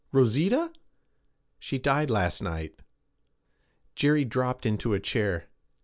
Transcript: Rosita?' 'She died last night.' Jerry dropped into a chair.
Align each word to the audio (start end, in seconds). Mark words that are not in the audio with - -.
Rosita?' 0.11 0.71
'She 1.59 1.77
died 1.77 2.09
last 2.09 2.41
night.' 2.41 2.73
Jerry 3.95 4.25
dropped 4.25 4.65
into 4.65 4.95
a 4.95 4.99
chair. 4.99 5.47